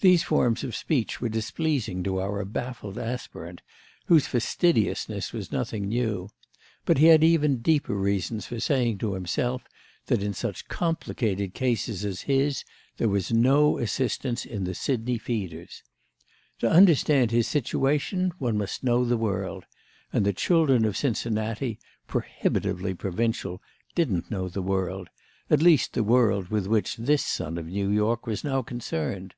[0.00, 3.62] These forms of speech were displeasing to our baffled aspirant,
[4.04, 6.28] whose fastidiousness was nothing new;
[6.84, 9.64] but he had even deeper reasons for saying to himself
[10.08, 12.64] that in such complicated cases as his
[12.98, 15.82] there was no assistance in the Sidney Feeders.
[16.58, 19.64] To understand his situation one must know the world,
[20.12, 23.62] and the children of Cincinnati, prohibitively provincial,
[23.94, 28.44] didn't know the world—at least the world with which this son of New York was
[28.44, 29.32] now concerned.